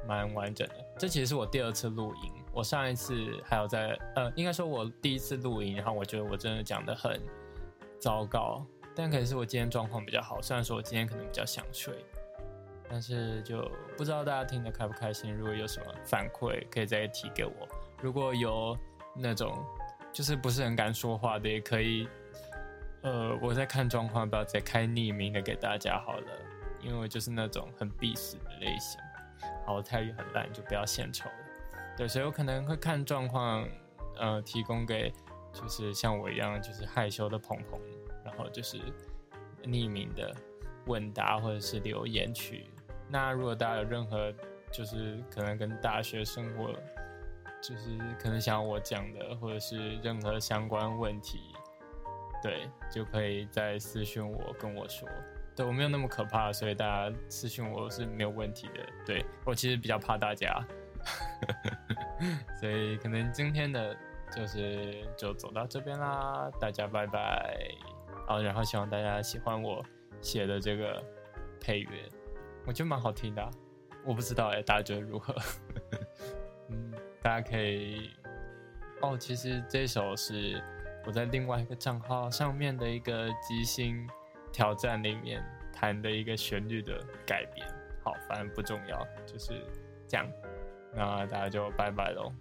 [0.08, 0.76] 蛮完整的。
[0.98, 7.22] 这其实是我第二次录音，我上一次还有在呃，应该说我第一次录音，然后我觉得我真的讲的很
[8.00, 8.66] 糟糕，
[8.96, 10.42] 但可能是我今天状况比较好。
[10.42, 12.06] 虽然说我今天可能比较想睡，
[12.90, 15.34] 但是就不知道大家听得开不开心。
[15.34, 17.68] 如果有什么反馈，可以再提给我。
[18.02, 18.78] 如果有
[19.16, 19.66] 那种
[20.12, 22.08] 就是不是很敢说话的，也可以，
[23.04, 26.28] 呃，我在看状况，不要再开匿名的给大家好了。
[26.82, 29.00] 因为我就是那种很必死的类型，
[29.68, 31.36] 好，泰语很烂，就不要献丑了。
[31.96, 33.64] 对，所以我可能会看状况，
[34.18, 35.14] 呃，提供给
[35.54, 37.80] 就是像我一样就是害羞的鹏鹏，
[38.32, 38.80] 然后就是
[39.64, 40.34] 匿名的
[40.88, 42.66] 问答或者是留言区。
[43.08, 44.34] 那如果大家有任何
[44.72, 46.74] 就是可能跟大学生活，
[47.62, 51.40] 就是可能想我讲的，或者是任何相关问题，
[52.42, 55.08] 对，就可以在私讯我跟我说。
[55.54, 58.80] 对我没有那么可怕，所以大家私信我是没有问题的。
[59.06, 60.66] 对我其实比较怕大家，
[62.58, 63.96] 所以可能今天的
[64.34, 67.70] 就是就走到这边啦，大家拜拜。
[68.32, 69.84] 好，然后希望大家喜欢我
[70.22, 71.04] 写的这个
[71.60, 72.08] 配乐，
[72.66, 73.52] 我觉得蛮好听的。
[74.06, 75.36] 我不知道哎，大家觉得如何？
[76.72, 78.12] 嗯，大家可以
[79.02, 80.64] 哦，其实这首是
[81.06, 84.08] 我在另外一个账号上面的一个即兴。
[84.54, 87.66] 挑战里面弹的一个旋律的改编，
[88.04, 89.66] 好，反正不重要，就是
[90.10, 90.30] 这样。
[90.94, 92.34] 那大家就拜拜喽。